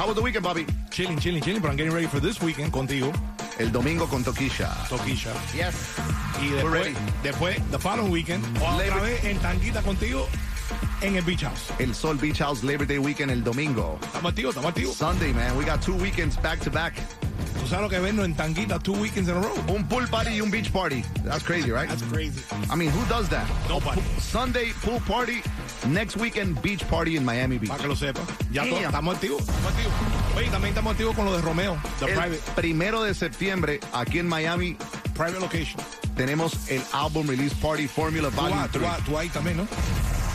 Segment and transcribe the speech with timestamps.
[0.00, 0.66] How was the weekend, papi?
[0.88, 1.60] Chilling, chilling, chilling.
[1.60, 3.12] But I'm getting ready for this weekend contigo,
[3.58, 4.66] El domingo con Toquisha.
[4.88, 5.34] Toquisha.
[5.54, 5.74] Yes.
[6.40, 6.96] Y We're después, ready.
[7.22, 10.26] después, the following weekend, otra vez en Tanguita contigo
[11.02, 11.72] en el Beach House.
[11.78, 13.98] El Sol Beach House Labor Day weekend el domingo.
[14.02, 14.96] Estamos activos, estamos activos.
[14.96, 15.56] Sunday, man.
[15.56, 16.94] We got two weekends back to back.
[17.60, 19.54] Tú sabes lo que vernos en Tanguita two weekends in a row.
[19.68, 21.02] Un pool party y un beach party.
[21.24, 21.88] That's crazy, right?
[21.88, 22.42] That's crazy.
[22.70, 23.46] I mean, who does that?
[23.68, 24.00] Nobody.
[24.18, 25.42] Sunday pool party,
[25.86, 27.70] next weekend beach party in Miami Beach.
[27.70, 28.24] Para que lo sepas.
[28.50, 28.84] Ya Damn.
[28.84, 29.92] estamos activos, estamos activos.
[30.36, 34.18] Oye, también estamos activos con lo de Romeo, the El private, primero de septiembre, aquí
[34.20, 34.76] en Miami,
[35.14, 35.80] private location.
[36.16, 38.82] tenemos el album release party Formula Volume tú 3.
[38.82, 39.66] vas, tú ahí también, ¿no?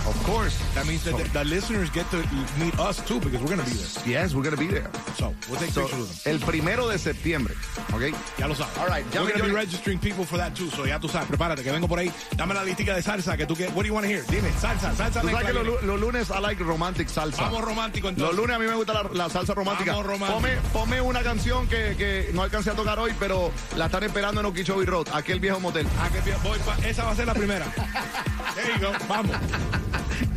[0.08, 0.56] Of course.
[0.76, 2.18] That means that the, the listeners get to
[2.60, 4.04] meet us too because we're going to be there.
[4.08, 4.90] Yes, we're going to be there.
[5.18, 6.34] So, we'll take So, pictures with them.
[6.34, 7.56] el primero de septiembre,
[7.94, 8.14] ¿ok?
[8.38, 8.78] Ya lo sabes.
[8.78, 10.70] All right, We're llame, going to be registering people for that too.
[10.70, 12.12] So ya tú sabes, prepárate que vengo por ahí.
[12.36, 13.74] Dame la listica de salsa que tú quieres.
[13.76, 14.24] What do you want to hear?
[14.30, 15.22] Dime, salsa, salsa.
[15.22, 17.42] Tú sabes que los, los lunes I like romantic salsa.
[17.44, 18.36] Vamos romántico entonces.
[18.36, 19.92] Los lunes a mí me gusta la, la salsa romántica.
[19.94, 20.40] Vamos romántico.
[20.42, 24.42] Ponme, ponme una canción que, que no alcancé a tocar hoy, pero la están esperando
[24.42, 25.88] en Okeechobee Road, aquel viejo motel.
[26.14, 27.66] Que bien, voy pa- esa va a ser la primera.
[28.56, 28.92] There you go.
[29.10, 29.36] Vamos.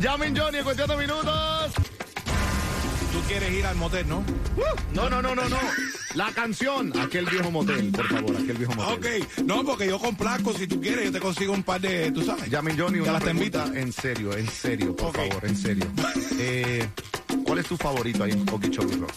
[0.01, 1.71] Llamen Johnny en cuestión de minutos.
[3.11, 4.23] Tú quieres ir al motel, ¿no?
[4.93, 5.57] No, no, no, no, no.
[6.15, 9.21] La canción, aquel viejo motel, por favor, aquel viejo motel.
[9.23, 9.37] Ok.
[9.45, 10.53] No, porque yo complazco.
[10.53, 12.11] Si tú quieres, yo te consigo un par de.
[12.11, 12.49] Tú sabes.
[12.49, 15.85] Llamen Johnny, una las te pregunta en serio, en serio, por favor, en serio.
[16.39, 16.87] Eh,
[17.43, 19.09] ¿Cuál es tu favorito ahí en Okeechobee Road?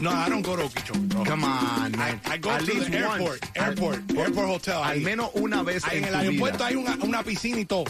[0.00, 1.08] No, I don't go to Okeechobee.
[1.28, 2.20] Come on, man.
[2.26, 3.20] I, I go At to least the once.
[3.20, 3.44] airport.
[3.56, 4.00] Airport.
[4.16, 4.74] airport hotel.
[4.74, 5.00] Al ahí.
[5.00, 6.66] menos una vez Ahí en, en el tu aeropuerto vida.
[6.68, 7.84] hay una, una piscina y todo.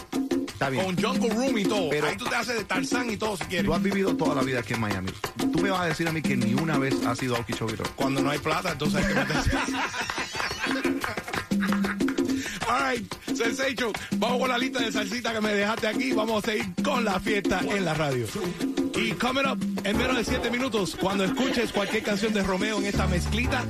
[0.59, 0.83] Está bien.
[0.83, 1.89] Con jungle room y todo.
[1.89, 3.65] Pero- Ahí tú te haces de Tarzán y todo si quieres.
[3.65, 5.09] Tú has vivido toda la vida aquí en Miami.
[5.37, 7.77] Tú me vas a decir a mí que ni una vez has ido a Okeechobee
[7.77, 7.87] Road.
[7.95, 9.51] Cuando no hay plata, entonces hay que meterse.
[12.69, 16.13] All right, Sensation, vamos con la lista de salsita que me dejaste aquí.
[16.13, 18.27] Vamos a seguir con la fiesta en la radio.
[18.95, 22.85] Y coming up, en menos de 7 minutos, cuando escuches cualquier canción de Romeo en
[22.85, 23.63] esta mezclita,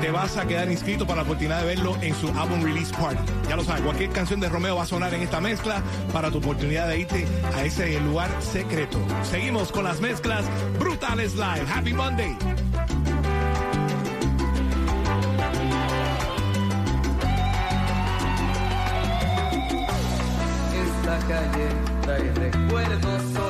[0.00, 3.22] te vas a quedar inscrito para la oportunidad de verlo en su album release party.
[3.48, 5.80] Ya lo sabes, cualquier canción de Romeo va a sonar en esta mezcla
[6.12, 8.98] para tu oportunidad de irte a ese lugar secreto.
[9.22, 10.44] Seguimos con las mezclas
[10.80, 11.66] brutales live.
[11.72, 12.36] Happy Monday.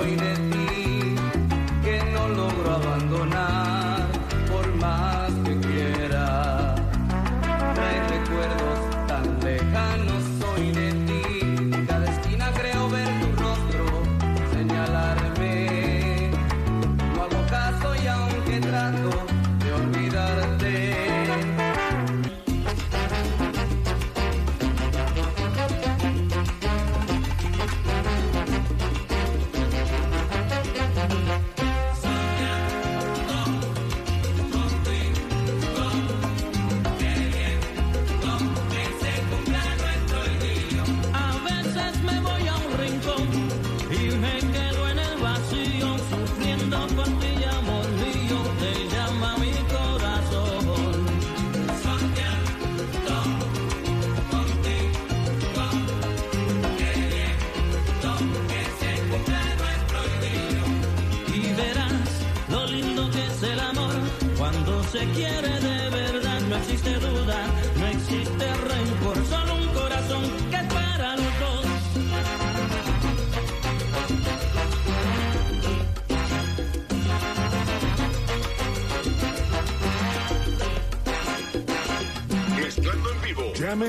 [0.04, 0.43] Recuerdos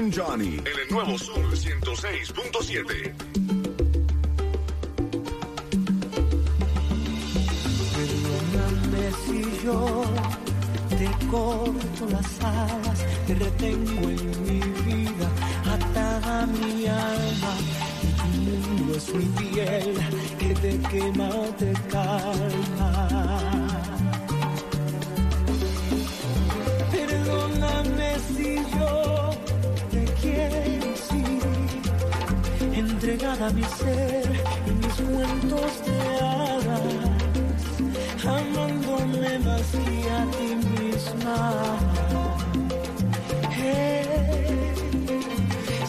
[0.06, 0.58] and Johnny.
[0.58, 3.14] En el nuevo Sol 106.7.
[7.96, 10.04] Perdóname si yo
[10.90, 15.30] te corto las alas, te retengo en mi vida,
[15.66, 17.54] atada a mi alma.
[18.34, 19.96] Y tu mundo es mi piel
[20.40, 21.74] que te quema o te
[33.52, 34.26] mi ser
[34.66, 36.82] y mis cuentos de hadas,
[38.24, 41.38] amándome vacía a ti misma.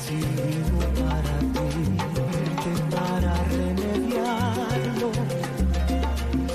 [0.02, 0.18] Si
[1.00, 1.70] para ti,
[2.94, 5.10] para remediarlo,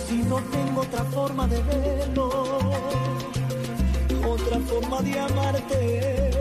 [0.08, 2.30] si no tengo otra forma de verlo,
[4.28, 6.32] otra forma de amarte.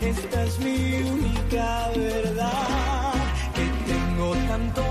[0.00, 2.87] Esta es mi única verdad
[4.58, 4.87] tanto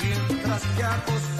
[0.00, 1.33] Mientras que acostumbro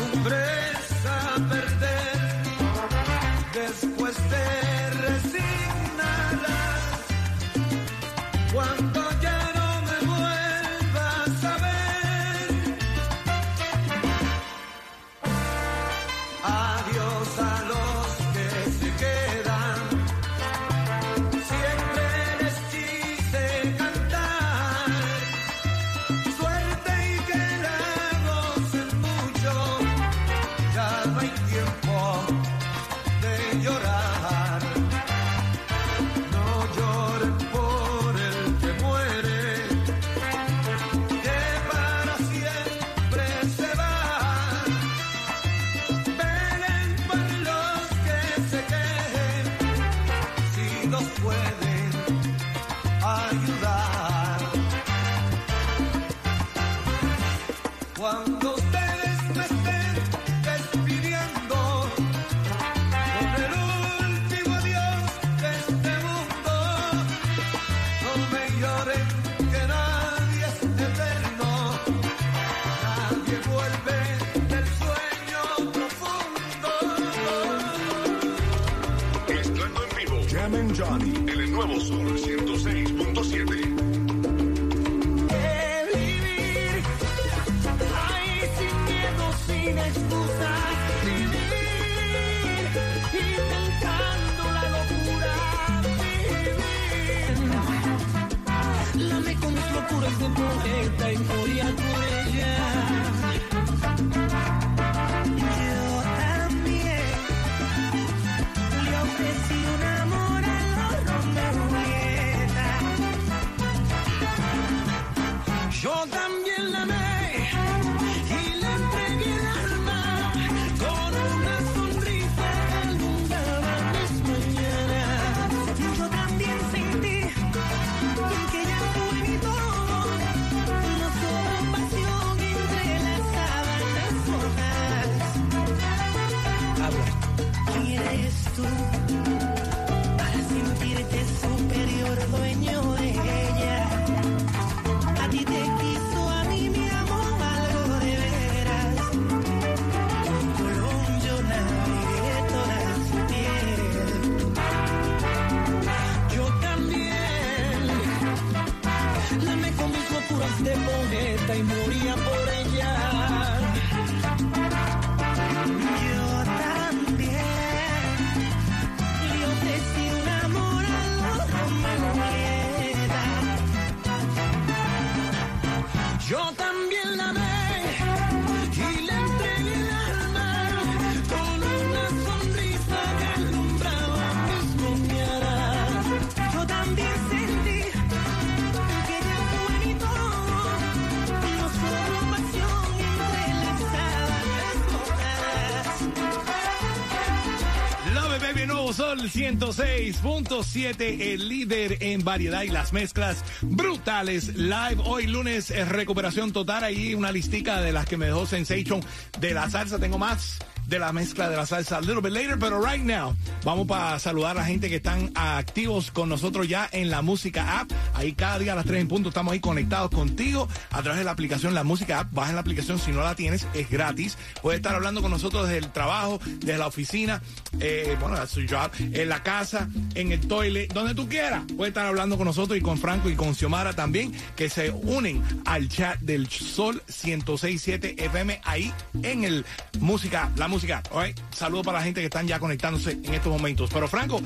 [199.34, 204.54] 106.7, el líder en variedad y las mezclas brutales.
[204.56, 206.84] Live hoy lunes, eh, recuperación total.
[206.84, 209.00] Ahí una listica de las que me dejó Sensation
[209.40, 209.98] de la salsa.
[209.98, 213.86] Tengo más la mezcla de la salsa a little bit later, pero right now vamos
[213.86, 217.90] para saludar a la gente que están activos con nosotros ya en la música app.
[218.14, 221.24] Ahí cada día a las 3 en punto estamos ahí conectados contigo a través de
[221.24, 222.32] la aplicación La Música App.
[222.32, 224.38] Baja en la aplicación si no la tienes, es gratis.
[224.62, 227.42] Puedes estar hablando con nosotros desde el trabajo, desde la oficina,
[227.80, 231.62] eh, bueno, that's your job, en la casa, en el toilet, donde tú quieras.
[231.76, 235.42] Puedes estar hablando con nosotros y con Franco y con Xiomara también, que se unen
[235.64, 239.64] al chat del Sol 1067 FM ahí en el
[240.00, 241.02] música, la música.
[241.14, 241.38] Right?
[241.52, 243.90] Saludos para la gente que están ya conectándose en estos momentos.
[243.92, 244.40] Pero Franco,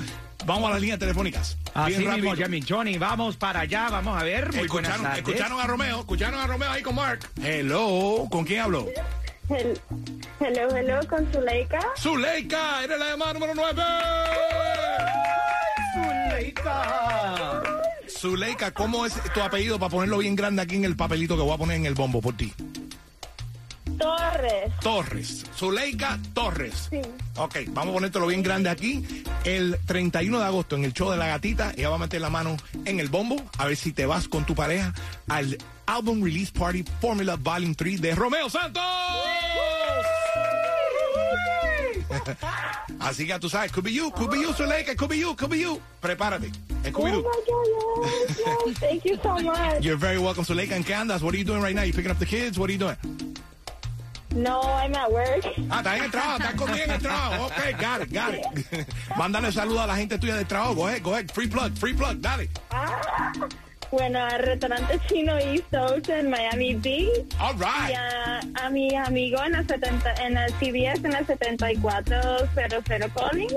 [0.45, 1.57] vamos a las líneas telefónicas.
[1.75, 2.47] Así Bien mismo, rápido.
[2.47, 4.53] Jimmy Johnny, vamos para allá, vamos a ver.
[4.55, 5.19] Muy buenas Escucharon, tardes.
[5.19, 7.21] escucharon a Romeo, escucharon a Romeo ahí con Mark.
[7.43, 8.87] Hello, ¿con quién hablo?
[9.49, 9.81] Hel-
[10.41, 11.81] Hello, hello, con Zuleika.
[11.97, 13.83] Zuleika, eres la llamada número 9.
[15.95, 17.63] Zuleika.
[18.09, 21.55] Zuleika, ¿cómo es tu apellido para ponerlo bien grande aquí en el papelito que voy
[21.55, 22.53] a poner en el bombo por ti?
[23.99, 24.73] Torres.
[24.81, 25.45] Torres.
[25.57, 26.89] Zuleika Torres.
[26.91, 27.01] Sí.
[27.37, 29.05] Ok, vamos a ponértelo bien grande aquí.
[29.45, 32.31] El 31 de agosto en el show de la gatita, ella va a meter la
[32.31, 34.93] mano en el bombo a ver si te vas con tu pareja
[35.29, 38.83] al Album Release Party Formula Volume 3 de Romeo Santos.
[43.01, 45.51] Así que tú sabes, could be you, could be you, Zuleika, could be you, could
[45.51, 45.81] be you.
[46.01, 46.51] Prepárate.
[46.85, 47.23] Oh Scooby-Doo.
[47.23, 48.79] my God, yes, yes.
[48.79, 49.83] Thank you so much.
[49.85, 50.75] You're very welcome, Zuleika.
[50.77, 51.23] ¿En qué andas?
[51.23, 51.83] What are you doing right now?
[51.83, 52.59] You picking up the kids?
[52.59, 52.97] What are you doing?
[54.39, 55.45] No, I'm at work.
[55.71, 57.47] Ah, estás en el trabajo, estás conmigo en el trabajo.
[57.47, 58.89] Ok, got it, got it.
[59.17, 60.75] Mándale saludos a la gente tuya del trabajo.
[60.75, 61.29] Go ahead, go ahead.
[61.33, 62.49] Free plug, free plug, dale.
[62.71, 63.33] Ah,
[63.91, 67.09] bueno, al restaurante chino East Oaks en Miami Beach.
[67.41, 67.97] All Y right.
[67.97, 73.55] a, a mi amigo en el, 70, en el CBS en el 7400 Collins.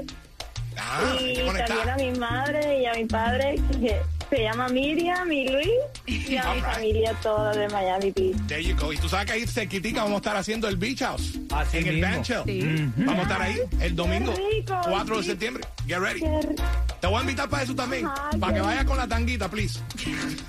[0.77, 5.47] Ah, y también a mi madre y a mi padre que se llama Miriam y
[5.50, 5.67] Luis.
[6.07, 6.65] Y a mi right.
[6.65, 8.38] familia toda de Miami Beach.
[8.47, 8.91] There you go.
[8.93, 11.38] Y tú sabes que ahí cerquitica vamos a estar haciendo el Beach House.
[11.53, 12.11] Así en el mismo.
[12.11, 12.93] Bench Hill.
[12.97, 15.29] Vamos a estar ahí el domingo rico, 4 de sí.
[15.29, 15.63] septiembre.
[15.85, 16.19] Get ready.
[16.21, 16.55] Qué
[17.01, 18.07] Te voy a invitar para eso también.
[18.31, 19.79] Ay, para que vayas con la tanguita, please.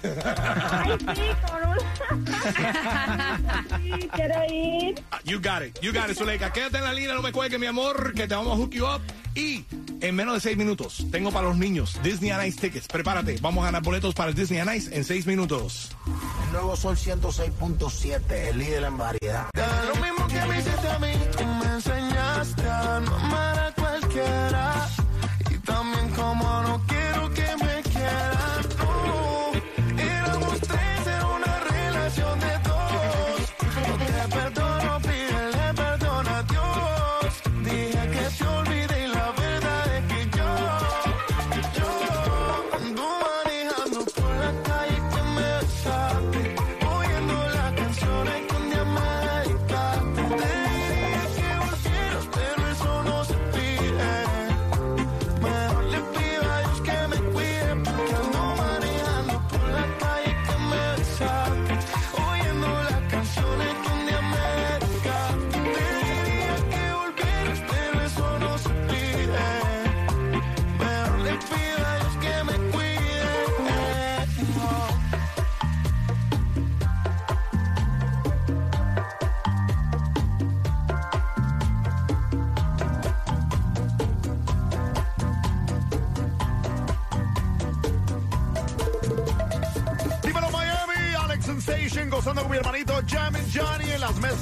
[0.04, 1.78] Ay, sí, con un-
[4.00, 5.02] sí, quiero ir.
[5.10, 6.52] Ah, You got it, you got it, Zuleika.
[6.52, 8.84] Quédate en la línea, no me cuelgues, mi amor, que te vamos a hook you
[8.86, 9.00] up.
[9.34, 9.64] Y
[10.02, 12.86] en menos de seis minutos, tengo para los niños Disney on Ice tickets.
[12.86, 15.96] Prepárate, vamos a ganar boletos para el Disney on Ice en seis minutos.
[16.44, 19.48] El nuevo Sol 106.7, el líder en variedad.
[19.54, 21.12] Lo mismo que me hiciste a mí,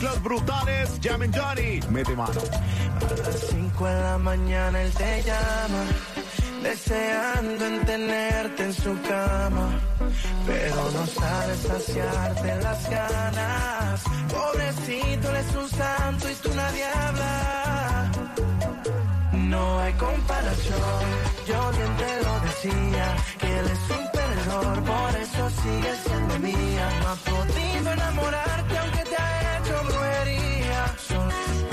[0.00, 1.00] mezclas brutales.
[1.02, 2.40] Jammin' Johnny, mete mano.
[3.00, 5.84] A las 5 de la mañana él te llama,
[6.62, 9.80] deseando en tenerte en su cama,
[10.46, 14.00] pero no sabe saciarte las ganas.
[14.30, 18.10] Pobrecito, él es un santo y tú nadie habla.
[19.32, 21.02] No hay comparación,
[21.46, 24.10] yo bien te lo decía, que él es un
[24.90, 26.86] por eso sigue siendo mía.
[27.02, 29.09] No ha podido enamorarte aunque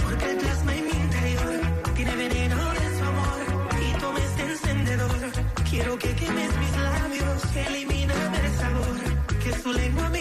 [0.04, 1.60] Porque el plasma en mi interior.
[1.96, 3.40] Tiene veneno de su amor
[3.82, 5.32] y toma este encendedor.
[5.70, 8.98] Quiero que quemes mis labios, elimíname el sabor,
[9.44, 10.20] que su lengua me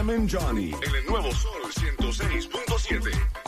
[0.00, 1.60] Jam Johnny en el nuevo Sol
[1.98, 3.39] 106.7.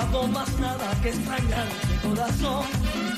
[0.00, 3.09] hago más nada que extrañarte corazón.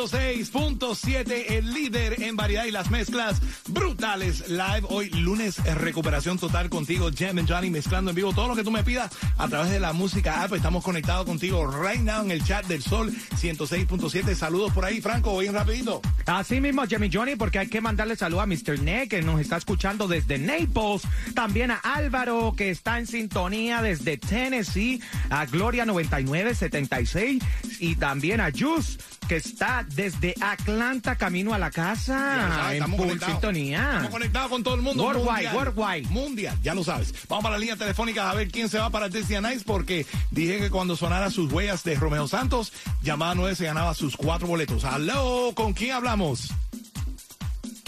[0.00, 3.38] 106.7, el líder en variedad y las mezclas
[3.68, 4.48] brutales.
[4.48, 8.56] Live hoy, lunes, eh, recuperación total contigo, Jam and Johnny, mezclando en vivo todo lo
[8.56, 10.54] que tú me pidas a través de la música app.
[10.54, 14.34] Estamos conectados contigo right now en el chat del Sol 106.7.
[14.34, 16.00] Saludos por ahí, Franco, bien rapidito.
[16.24, 18.80] Así mismo, Jimmy Johnny, porque hay que mandarle salud a Mr.
[18.80, 21.02] Ne, que nos está escuchando desde Naples.
[21.34, 25.02] También a Álvaro, que está en sintonía desde Tennessee.
[25.28, 27.42] A Gloria 9976.
[27.80, 28.98] Y también a Jus,
[29.30, 32.48] que está desde Atlanta, camino a la Ya lo casa.
[32.48, 33.32] sabes, en estamos full conectados.
[33.34, 33.82] sintonía.
[33.90, 35.04] Estamos conectados con todo el mundo.
[35.04, 36.08] Worldwide, worldwide.
[36.08, 37.14] Mundial, ya lo sabes.
[37.28, 40.58] Vamos para la línea telefónica a ver quién se va para Disney Ice porque dije
[40.58, 44.82] que cuando sonara sus huellas de Romeo Santos, llamada 9 se ganaba sus cuatro boletos.
[44.82, 46.50] Hello, ¿con quién hablamos?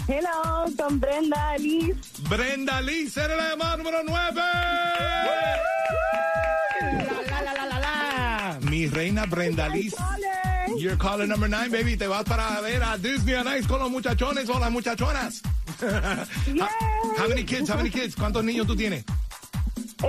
[0.07, 1.96] Hello, con Brenda Liz.
[2.28, 4.40] Brenda Lee, será la llamada número 9.
[7.33, 8.59] La, la, la, la, la.
[8.70, 9.92] Mi reina Brenda Lee.
[10.82, 11.96] You're calling number 9, baby.
[11.96, 15.40] Te vas para ver a Disney on Ice con los muchachones o las muchachonas.
[16.52, 16.68] Yeah.
[17.16, 17.68] How many kids?
[17.68, 18.16] How many kids?
[18.16, 19.04] ¿Cuántos niños tú tienes?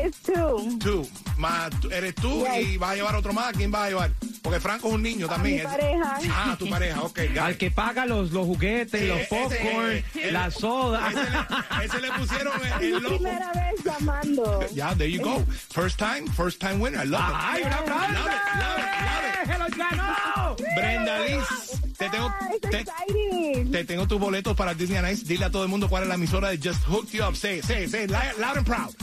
[0.06, 0.77] It's two.
[0.79, 3.53] Tú, más, tú- eres tú y vas a llevar otro más.
[3.53, 4.12] ¿Quién vas a llevar?
[4.41, 5.56] Porque Franco es un niño también.
[5.56, 6.19] mi Es- pareja.
[6.32, 7.19] Ah, tu pareja, ok.
[7.41, 11.10] Al que paga los, los juguetes, los popcorn, la soda.
[11.10, 13.15] Ese le, ese le pusieron el, Es mi el logo.
[13.17, 14.60] primera vez llamando.
[14.73, 15.43] Yeah, there you go.
[15.73, 17.01] First time, first time winner.
[17.03, 17.36] I love it.
[17.38, 18.12] ¡Ay, una aplauso!
[18.13, 19.51] Love it, love it, love it.
[19.51, 20.56] ¡Se los ganó!
[20.75, 21.43] Brenda Liz,
[21.97, 22.49] te tengo, Ah,
[23.71, 25.25] te, tengo tus boletos para Disney on Ice.
[25.25, 27.36] Dile a todo el mundo cuál es la emisora de Just Hooked You Up.
[27.36, 28.93] Say, say, say, loud and proud.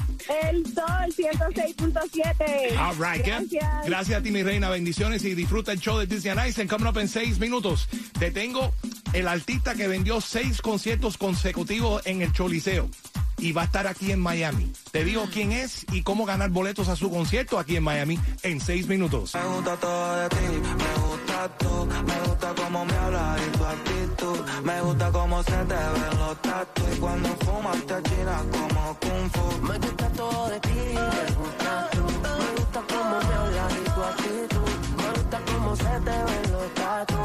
[0.45, 2.79] El Sol 106.7.
[2.79, 3.25] All right.
[3.25, 3.87] Gracias.
[3.87, 4.69] Gracias a ti, mi reina.
[4.69, 6.61] Bendiciones y disfruta el show de Disney on Ice.
[6.61, 7.89] En Coming Up en seis minutos.
[8.19, 8.73] Te tengo
[9.13, 12.89] el artista que vendió seis conciertos consecutivos en el Choliseo.
[13.39, 14.71] Y va a estar aquí en Miami.
[14.91, 18.61] Te digo quién es y cómo ganar boletos a su concierto aquí en Miami en
[18.61, 19.35] seis minutos.
[19.35, 22.50] Me gusta todo de ti, me gusta tú, me gusta
[22.85, 27.29] me hablas y tu actitud, me gusta cómo se te ven los tatu y cuando
[27.45, 29.63] fumas te achinas como kung fu.
[29.63, 34.03] Me gusta todo de ti, me gusta tú, me gusta cómo me hablas y tu
[34.03, 37.17] actitud, me gusta cómo se te ven los tatu,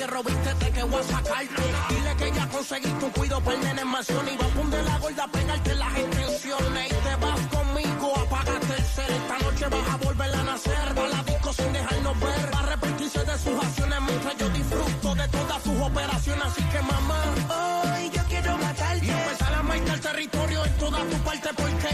[0.00, 1.62] encierro, vístete que voy a sacarte.
[1.88, 4.98] Dile que ya con conseguir tu cuido nene en mansión y va a poner la
[4.98, 9.10] gorda a pegarte las extensiones y te vas conmigo a pagarte el ser.
[9.10, 12.58] Esta noche vas a volver a nacer, va a la disco sin dejarnos ver, va
[12.58, 16.44] a arrepentirse de sus acciones mientras yo disfruto de todas sus operaciones.
[16.44, 17.20] Así que mamá,
[17.60, 21.90] hoy yo quiero matarte y empezar a marcar territorio en todas tus partes porque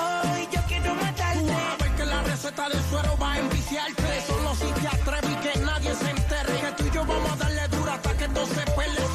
[0.00, 1.38] hoy yo quiero matarte.
[1.38, 4.02] Tú vas a ver que la receta del suero va a enviciarte.
[4.26, 4.99] Solo si te
[8.54, 9.09] se pele.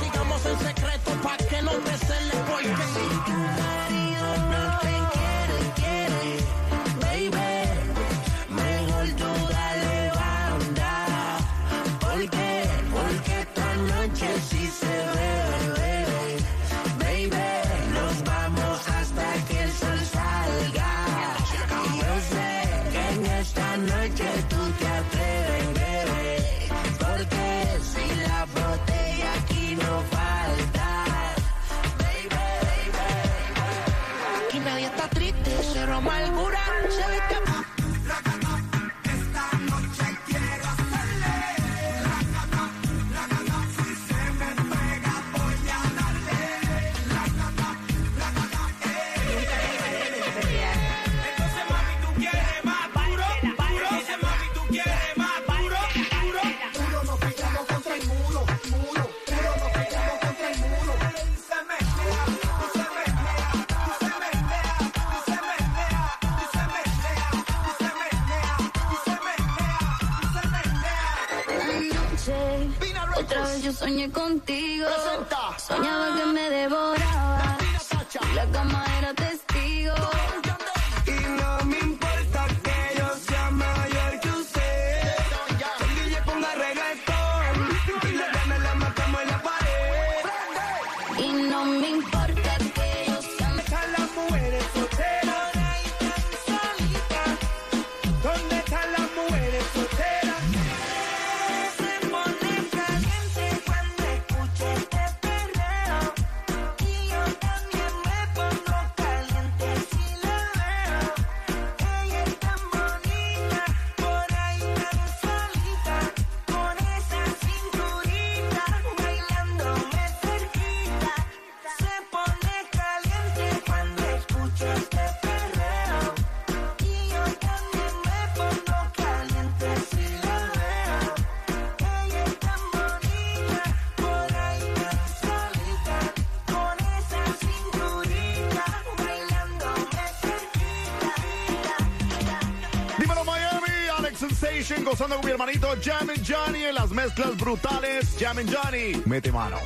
[144.76, 148.16] Sensation gozando con mi hermanito Jam and Johnny en las mezclas brutales.
[148.20, 149.58] Jam and Johnny, mete mano.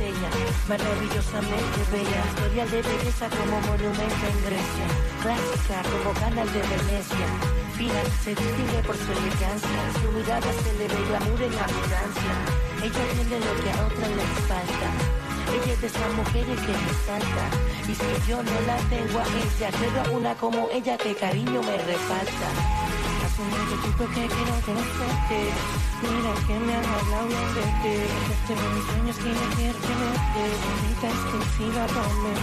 [0.00, 0.30] Ella,
[0.68, 4.86] maravillosamente bella, historia de belleza como monumento en Grecia,
[5.22, 7.26] clásica como canal de Venecia,
[7.76, 12.34] fina, se distingue por su elegancia, su mirada se le ve glamour en abundancia,
[12.82, 15.21] ella tiene lo que a otra les falta,
[15.52, 17.44] ella es de esas mujeres que resalta,
[17.88, 19.70] y si yo no la tengo a ella,
[20.04, 22.48] a una como ella que cariño me reparta.
[23.26, 25.38] Asumiendo tipo que quiero conocerte.
[26.02, 27.96] Mira que me han hablado de ti.
[28.34, 32.34] Este de mis sueños que me quiero tenerte Bonita exclusiva para mí.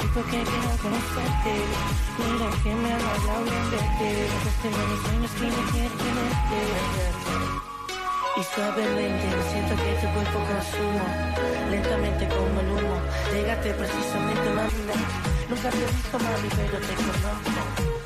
[0.00, 1.54] Tipo que quiero conocerte.
[2.18, 4.12] Mira que me han hablado de ti.
[4.48, 7.27] Este de mis sueños que me quiero tenerte
[8.38, 11.04] y suavemente siento que tu cuerpo consumo
[11.70, 13.00] Lentamente como el humo.
[13.32, 14.70] Llegaste precisamente mami
[15.48, 17.97] Nunca te he visto mami pero te conozco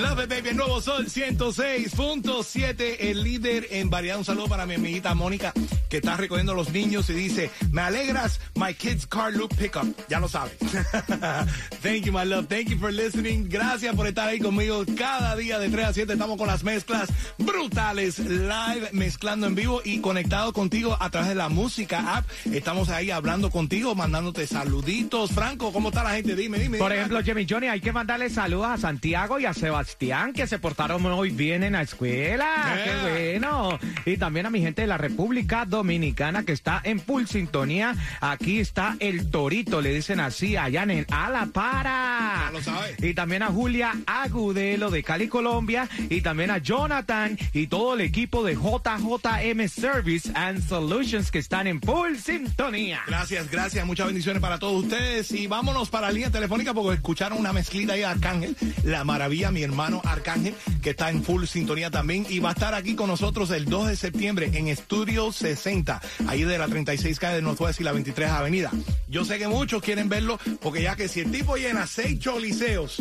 [0.00, 4.16] Love baby, el nuevo sol 106.7, el líder en variedad.
[4.16, 5.52] Un saludo para mi amiguita Mónica,
[5.90, 9.84] que está recogiendo a los niños y dice, me alegras, my kids car look pickup.
[10.08, 10.56] Ya lo sabes.
[11.82, 12.48] Thank you, my love.
[12.48, 13.48] Thank you for listening.
[13.50, 16.12] Gracias por estar ahí conmigo cada día de 3 a 7.
[16.14, 21.34] Estamos con las mezclas brutales, live, mezclando en vivo y conectado contigo a través de
[21.34, 22.26] la música app.
[22.50, 25.32] Estamos ahí hablando contigo, mandándote saluditos.
[25.32, 26.34] Franco, ¿cómo está la gente?
[26.34, 26.78] Dime, dime.
[26.94, 31.02] Ejemplo, Jimmy Johnny, hay que mandarle saludos a Santiago y a Sebastián, que se portaron
[31.02, 32.46] muy bien en la escuela.
[32.74, 32.84] Yeah.
[32.84, 33.78] ¡Qué bueno.
[34.04, 37.94] Y también a mi gente de la República Dominicana que está en full sintonía.
[38.20, 42.46] Aquí está el Torito, le dicen así, allá en el A la Para.
[42.46, 42.83] Ya lo sabe.
[43.04, 45.88] Y también a Julia Agudelo de Cali, Colombia.
[46.08, 51.66] Y también a Jonathan y todo el equipo de JJM Service and Solutions que están
[51.66, 53.02] en full sintonía.
[53.06, 53.84] Gracias, gracias.
[53.86, 55.30] Muchas bendiciones para todos ustedes.
[55.32, 58.56] Y vámonos para la línea telefónica porque escucharon una mezclita ahí de Arcángel.
[58.84, 62.26] La maravilla, mi hermano Arcángel, que está en full sintonía también.
[62.30, 66.44] Y va a estar aquí con nosotros el 2 de septiembre en Estudio 60, ahí
[66.44, 68.70] de la 36 calle de Northwest y la 23 Avenida.
[69.08, 72.93] Yo sé que muchos quieren verlo porque ya que si el tipo llena seis choliseos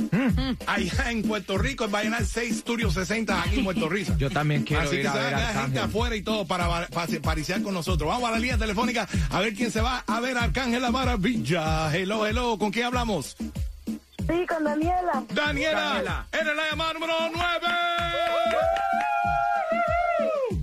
[0.67, 4.13] allá en Puerto Rico, va a llenar seis Estudio 60 aquí en Puerto Rico.
[4.17, 6.45] Yo también quiero Así ir que a se ver va a gente afuera y todo
[6.45, 8.08] para, para, para pariciar con nosotros.
[8.08, 10.91] Vamos a la línea telefónica a ver quién se va a ver a Arcángel la
[10.91, 11.95] Maravilla.
[11.95, 13.36] Hello, hello, ¿con quién hablamos?
[13.36, 15.23] Sí, con Daniela.
[15.34, 16.27] Daniela, Daniela.
[16.32, 17.67] eres la llamada número 9.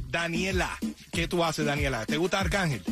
[0.09, 0.79] Daniela,
[1.13, 2.07] ¿qué tú haces, Daniela?
[2.07, 2.83] ¿Te gusta Arcángel?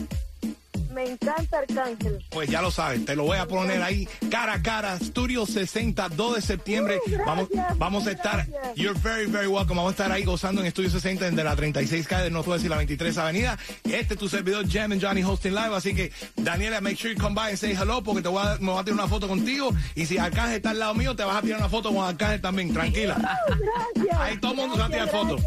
[0.98, 2.24] Me encanta Arcángel.
[2.28, 6.08] Pues ya lo sabes, te lo voy a poner ahí cara a cara, Studio 60,
[6.08, 6.96] 2 de septiembre.
[6.96, 8.74] Uh, gracias, vamos, vamos a estar, gracias.
[8.74, 9.76] you're very, very welcome.
[9.76, 12.68] Vamos a estar ahí gozando en Estudio 60 de la 36 calle de Northwest y
[12.68, 13.56] la 23 Avenida.
[13.84, 17.20] Este es tu servidor Jam and Johnny Hosting Live, así que Daniela, make sure you
[17.20, 19.28] come by and say hello porque te voy a, me voy a tirar una foto
[19.28, 22.04] contigo y si Arcángel está al lado mío, te vas a tirar una foto con
[22.04, 23.14] Arcángel también, tranquila.
[23.94, 24.20] Gracias.
[24.20, 25.42] Ahí todo el mundo se va a tirar fotos.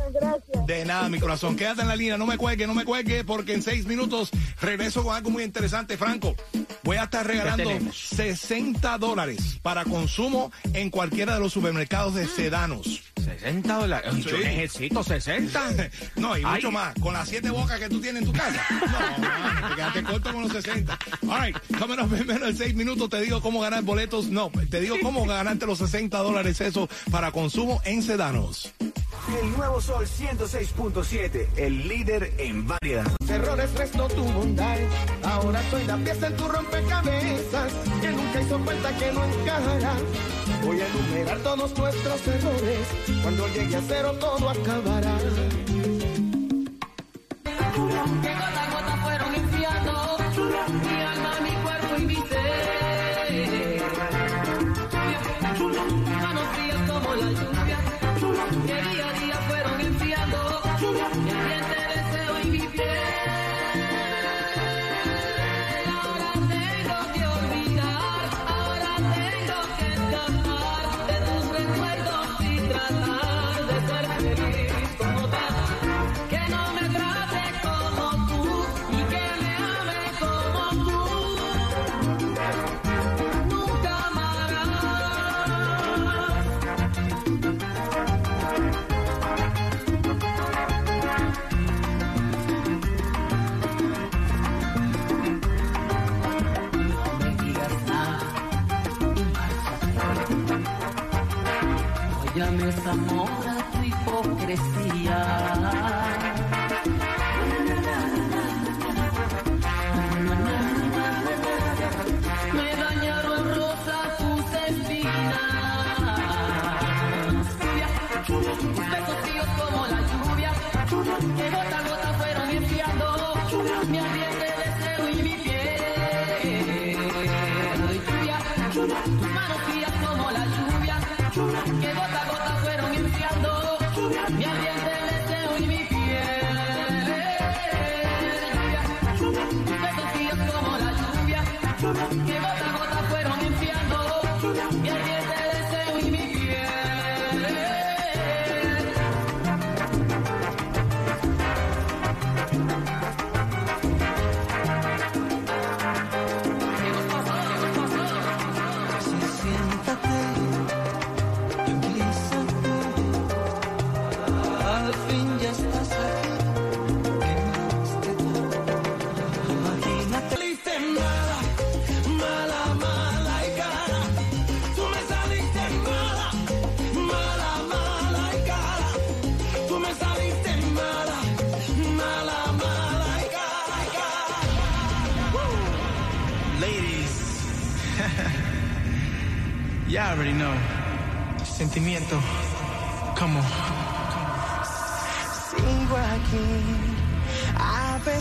[0.66, 1.58] De nada, mi corazón.
[1.58, 5.04] Quédate en la línea, no me cuelgue, no me cuelgue, porque en seis minutos regreso
[5.04, 6.36] con algo muy interesante, Franco.
[6.84, 7.98] Voy a estar regalando tenemos?
[7.98, 13.02] 60 dólares para consumo en cualquiera de los supermercados de sedanos.
[13.24, 14.12] 60 dólares.
[14.14, 14.44] Ay, Yo Sí.
[14.44, 15.62] necesito 60.
[16.16, 16.56] No, y Ay.
[16.56, 16.94] mucho más.
[17.00, 18.66] Con las siete bocas que tú tienes en tu casa.
[18.72, 21.00] No, man, te quedaste corto con los 60.
[21.28, 24.28] All right, en menos de seis minutos te digo cómo ganar boletos.
[24.28, 28.74] No, te digo cómo ganarte los 60 dólares eso para consumo en sedanos.
[29.40, 33.06] El nuevo Sol 106.7, el líder en variedad.
[33.30, 34.78] Errores restó tu bondad.
[35.24, 39.94] Ahora soy la pieza en tu rompecabezas que nunca hizo falta que no encajará.
[40.66, 42.88] Voy a enumerar todos nuestros errores.
[43.24, 45.18] Cuando llegue a cero todo acabará.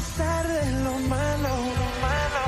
[0.01, 2.45] A pesar de lo malo, lo malo,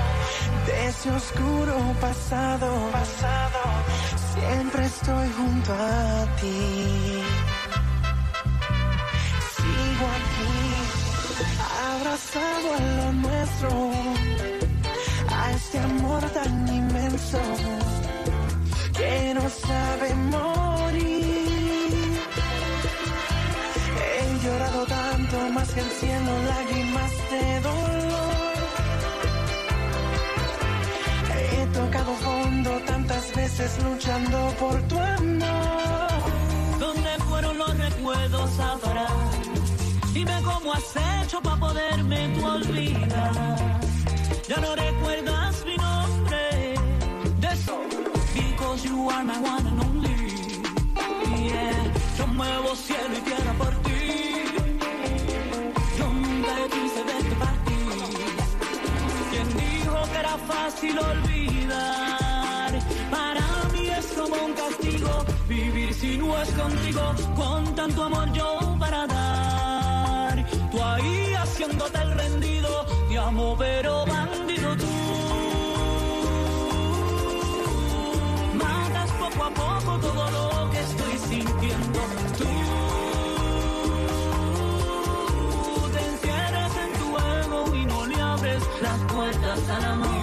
[0.67, 3.61] de ese oscuro pasado, pasado.
[4.35, 7.23] Siempre estoy junto a ti.
[9.57, 10.53] Sigo aquí
[12.05, 13.91] pasado a lo nuestro,
[15.31, 17.41] a este amor tan inmenso
[18.97, 20.15] que no sabe
[25.77, 28.55] el cielo, lágrimas de dolor.
[31.53, 36.09] He tocado fondo tantas veces luchando por tu amor.
[36.79, 39.31] ¿Dónde fueron los recuerdos a parar?
[40.13, 43.81] Dime cómo has hecho para poderme tú olvidar.
[44.49, 46.75] Ya no recuerdas mi nombre.
[47.41, 47.79] De eso.
[48.35, 50.17] Because you are my one and only.
[51.49, 51.93] Yeah.
[52.19, 53.92] Yo muevo cielo y tierra por ti.
[56.63, 57.77] Verte partir.
[59.31, 62.73] ¿Quién dijo que era fácil olvidar?
[63.11, 67.15] Para mí es como un castigo vivir si no es contigo.
[67.35, 70.47] Con tanto amor yo para dar.
[70.71, 72.87] Tú ahí haciéndote el rendido.
[73.09, 74.87] Te amo, pero bandido tú.
[78.55, 81.92] Matas poco a poco todo lo que estoy sintiendo.
[89.55, 90.22] Puertas al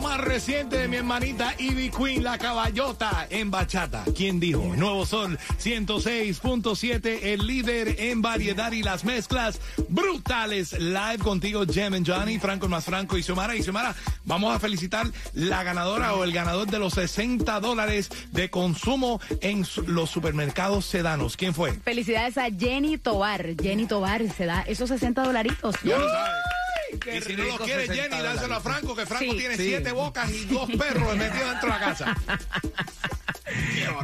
[0.00, 4.04] lo más reciente de mi hermanita Ivy Queen, la caballota en bachata.
[4.16, 4.62] ¿Quién dijo?
[4.76, 10.72] Nuevo Sol 106.7, el líder en variedad y las mezclas brutales.
[10.78, 13.56] Live contigo, Jem and Johnny, Franco el más Franco y Xiomara.
[13.56, 18.48] Y Xiomara, vamos a felicitar la ganadora o el ganador de los 60 dólares de
[18.48, 21.36] consumo en los supermercados sedanos.
[21.36, 21.72] ¿Quién fue?
[21.72, 23.54] Felicidades a Jenny Tobar.
[23.60, 25.74] Jenny Tobar se da esos 60 dolaritos.
[25.82, 26.59] Ya lo sabes.
[27.16, 28.60] y si no lo quiere 60 Jenny, dárselo a.
[28.60, 29.38] Franco, que Franco Sí.
[29.38, 29.64] tiene Sí.
[29.64, 32.16] siete bocas y dos perros metidos dentro de la casa.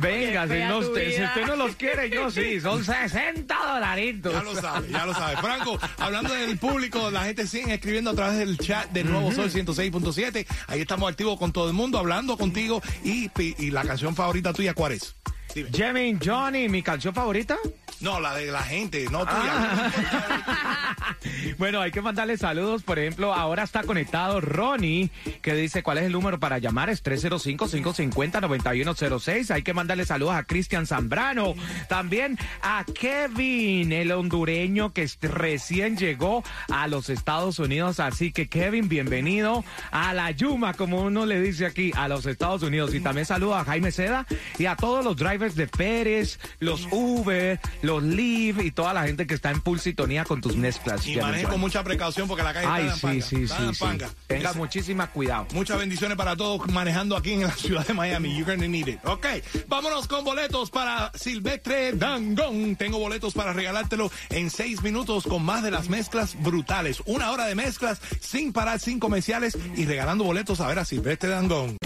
[0.01, 2.61] Venga, si, no usted, si usted no los quiere, yo sí.
[2.61, 4.33] Son 60 dolaritos.
[4.33, 5.37] Ya lo sabe, ya lo sabe.
[5.37, 9.51] Franco, hablando del público, la gente sigue escribiendo a través del chat de Nuevo Sol
[9.51, 10.46] 106.7.
[10.66, 12.83] Ahí estamos activos con todo el mundo, hablando contigo.
[13.05, 15.14] Y, y la canción favorita tuya, ¿cuál es?
[15.56, 15.70] Dime.
[15.72, 17.56] Jimmy Johnny, mi canción favorita.
[18.00, 19.30] No, la de la gente, no tuya.
[19.32, 21.16] Ah.
[21.58, 22.82] bueno, hay que mandarle saludos.
[22.82, 26.90] Por ejemplo, ahora está conectado Ronnie, que dice cuál es el número para llamar.
[26.90, 29.50] Es 305-550-9106.
[29.50, 31.54] Hay que mandarle saludos a Cristian Zambrano.
[31.88, 37.98] También a Kevin, el hondureño que recién llegó a los Estados Unidos.
[37.98, 42.62] Así que, Kevin, bienvenido a la Yuma, como uno le dice aquí, a los Estados
[42.62, 42.94] Unidos.
[42.94, 44.26] Y también saludo a Jaime Seda
[44.58, 49.26] y a todos los drivers de Pérez, los Uber, los Live y toda la gente
[49.26, 51.06] que está en full sintonía con tus mezclas.
[51.06, 53.38] Y maneje con mucha precaución porque la calle Ay, está en sí, panga.
[53.38, 53.80] sí, está sí, en sí.
[53.80, 54.11] panga.
[54.26, 55.46] Tenga muchísima cuidado.
[55.52, 58.37] Muchas bendiciones para todos manejando aquí en la ciudad de Miami.
[58.37, 58.98] You're gonna need it.
[59.04, 59.26] Ok,
[59.68, 62.76] vámonos con boletos para Silvestre Dangón.
[62.76, 67.02] Tengo boletos para regalártelo en seis minutos con más de las mezclas brutales.
[67.06, 71.30] Una hora de mezclas sin parar, sin comerciales y regalando boletos a ver a Silvestre
[71.30, 71.76] Dangón.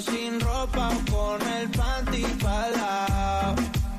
[0.00, 3.54] Sin ropa o con el panty palao.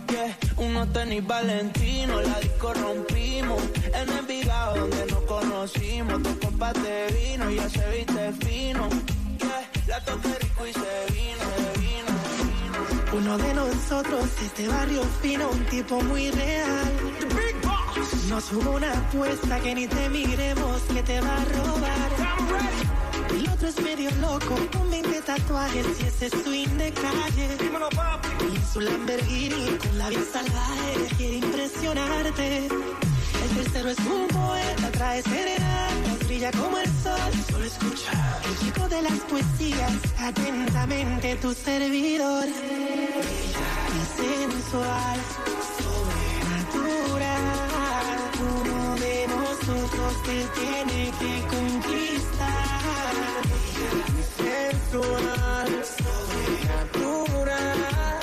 [0.09, 3.61] Yeah, unos tenis valentino, la disco rompimos.
[3.93, 8.89] En el Envigado donde nos conocimos, tu compa te vino y ya se viste fino.
[9.37, 13.19] Yeah, la toqué rico y se vino, se vino, se vino.
[13.19, 16.91] Uno de nosotros, este barrio fino, un tipo muy real.
[18.27, 23.10] Nos jugó una apuesta que ni te miremos que te va a robar.
[23.37, 27.57] El otro es medio loco, con 20 tatuajes y ese swing de calle.
[28.51, 32.67] Y en su Lamborghini con la vida salvaje quiere impresionarte.
[32.67, 37.31] El tercero es un poeta, trae serenatas, brilla como el sol.
[37.49, 38.39] Solo escucha.
[38.45, 42.45] El chico de las poesías, atentamente tu servidor.
[43.97, 45.19] Y sensual,
[49.71, 52.81] nosotros te tiene que conquistar.
[54.37, 58.19] Sensual, sobrenatural.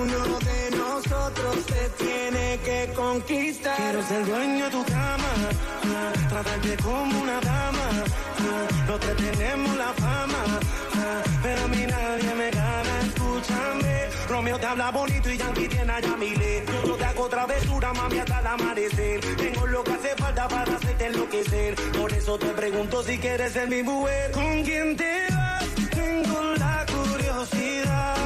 [0.00, 3.76] Uno de nosotros te tiene que conquistar.
[3.76, 5.32] Quiero ser dueño de tu cama,
[6.28, 7.88] tratarte como una dama.
[8.38, 10.42] ah, Los tres tenemos la fama,
[11.42, 13.00] pero a mí nadie me gana.
[13.06, 16.64] Escúchame, Romeo te habla bonito y Yankee tiene a Yamile.
[16.86, 19.20] Yo te hago travesura, mami, hasta el amanecer.
[19.36, 21.74] Tengo lo que hace falta para hacerte enloquecer.
[21.92, 24.30] Por eso te pregunto si quieres ser mi mujer.
[24.32, 25.64] ¿Con quién te vas?
[25.90, 28.16] Tengo la curiosidad.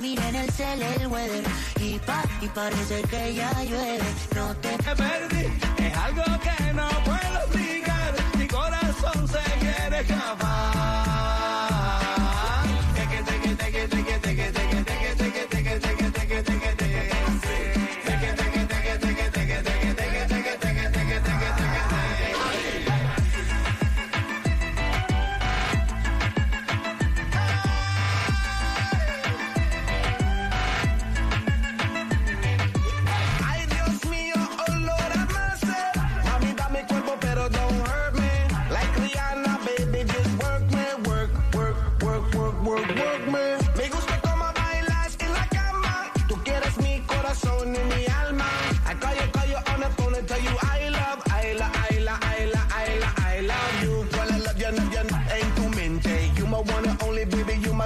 [0.00, 1.44] Miré en el cel el weather
[1.80, 5.46] y pa, y parece que ya llueve, no te perdí,
[5.78, 10.87] es algo que no puedo explicar, mi corazón se quiere escapar.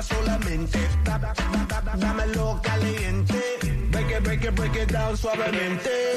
[0.03, 0.78] solamente.
[1.98, 3.40] Dámelo caliente.
[3.90, 6.12] Break it, break it, break it down suavemente.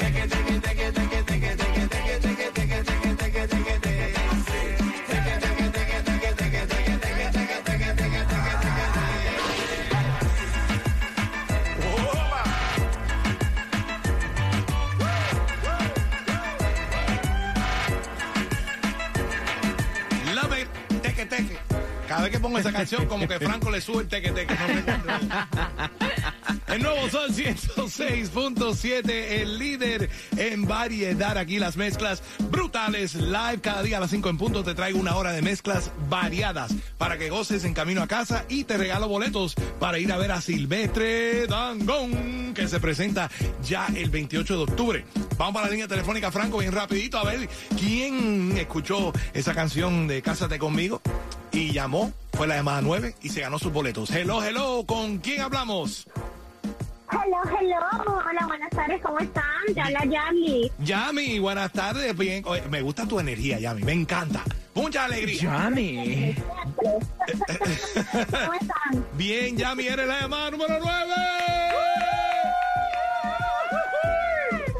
[22.40, 24.54] Pongo esa canción, como que Franco le sube el teque teque.
[24.54, 25.76] No.
[26.68, 31.38] El nuevo Sol 106.7, el líder en variedad.
[31.38, 34.64] Aquí las mezclas brutales, live cada día a las 5 en punto.
[34.64, 38.64] Te traigo una hora de mezclas variadas para que goces en camino a casa y
[38.64, 43.30] te regalo boletos para ir a ver a Silvestre Dangón, que se presenta
[43.62, 45.04] ya el 28 de octubre.
[45.38, 50.20] Vamos para la línea telefónica, Franco, bien rapidito, a ver quién escuchó esa canción de
[50.20, 51.00] Cásate conmigo
[51.56, 52.12] y llamó.
[52.32, 54.10] Fue la llamada 9 y se ganó sus boletos.
[54.10, 56.06] Hello, hello, ¿con quién hablamos?
[57.10, 57.78] Hello, hello.
[58.28, 59.44] Hola, buenas tardes, ¿cómo están?
[59.72, 60.70] Te habla Yami.
[60.80, 62.16] Yami, buenas tardes.
[62.16, 64.42] Bien, oye, me gusta tu energía, Yami, me encanta.
[64.74, 65.40] Mucha alegría.
[65.42, 66.34] Yami.
[66.76, 69.06] ¿Cómo están?
[69.14, 71.14] Bien, Yami, eres la llamada número 9.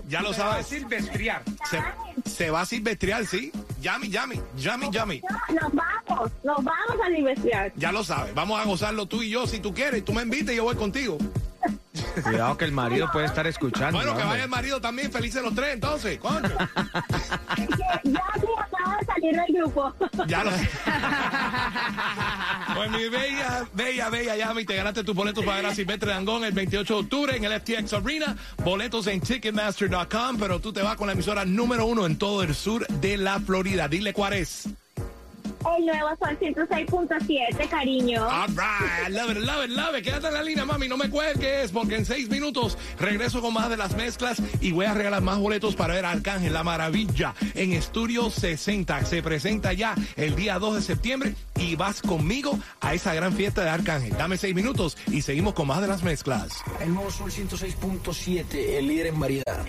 [0.09, 0.67] Ya lo sabes.
[0.67, 1.43] Silvestriar.
[1.71, 1.83] Se,
[2.31, 3.51] se va a silvestriar, ¿sí?
[3.81, 5.23] Yami, Yami, Yami, Yami.
[5.61, 5.73] Nos
[6.17, 7.73] vamos, nos vamos a investigar.
[7.77, 8.35] Ya lo sabes.
[8.35, 9.47] Vamos a gozarlo tú y yo.
[9.47, 11.19] Si tú quieres, tú me invitas y yo voy contigo.
[12.23, 13.99] Cuidado que el marido puede estar escuchando.
[13.99, 15.13] Bueno, que vaya el marido también.
[15.13, 16.19] Felices los tres, entonces.
[16.19, 16.49] Coño.
[18.05, 19.95] Yami acaba de salir del grupo.
[20.27, 20.51] Ya lo
[22.75, 26.45] Pues mi bella, bella, bella Yami, te ganaste tus boletos para ver a Silvestre Dangón
[26.45, 28.37] el 28 de octubre en el FTX Arena.
[28.63, 32.55] Boletos en Ticketmaster.com, pero tú te vas con la emisora número uno en todo el
[32.55, 33.89] sur de la Florida.
[33.89, 34.69] Dile cuál es.
[35.75, 38.27] El nuevo Sol 106.7, cariño.
[38.27, 40.05] All right, love it, love it, love it.
[40.05, 43.69] Quédate en la línea, mami, no me cuelgues, porque en seis minutos regreso con más
[43.69, 47.35] de las mezclas y voy a regalar más boletos para ver a Arcángel La Maravilla
[47.55, 49.05] en Estudio 60.
[49.05, 53.63] Se presenta ya el día 2 de septiembre y vas conmigo a esa gran fiesta
[53.63, 54.17] de Arcángel.
[54.17, 56.63] Dame seis minutos y seguimos con más de las mezclas.
[56.81, 59.65] El nuevo Sol 106.7, el líder en variedad.